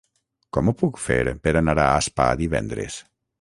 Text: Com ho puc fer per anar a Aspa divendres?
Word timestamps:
Com 0.55 0.71
ho 0.71 0.73
puc 0.79 0.97
fer 1.03 1.17
per 1.47 1.53
anar 1.61 1.75
a 1.83 1.87
Aspa 1.99 2.27
divendres? 2.41 2.99